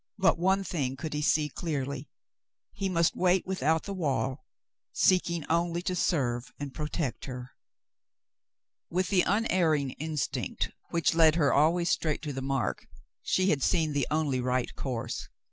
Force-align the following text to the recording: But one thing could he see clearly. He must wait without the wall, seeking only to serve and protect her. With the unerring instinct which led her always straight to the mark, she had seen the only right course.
But 0.17 0.39
one 0.39 0.63
thing 0.63 0.95
could 0.95 1.13
he 1.13 1.21
see 1.21 1.47
clearly. 1.47 2.09
He 2.73 2.89
must 2.89 3.15
wait 3.15 3.45
without 3.45 3.83
the 3.83 3.93
wall, 3.93 4.45
seeking 4.91 5.45
only 5.47 5.83
to 5.83 5.95
serve 5.95 6.51
and 6.59 6.73
protect 6.73 7.25
her. 7.25 7.51
With 8.89 9.09
the 9.09 9.21
unerring 9.21 9.91
instinct 9.99 10.71
which 10.89 11.13
led 11.13 11.35
her 11.35 11.53
always 11.53 11.91
straight 11.91 12.23
to 12.23 12.33
the 12.33 12.41
mark, 12.41 12.87
she 13.21 13.51
had 13.51 13.61
seen 13.61 13.93
the 13.93 14.07
only 14.09 14.41
right 14.41 14.75
course. 14.75 15.29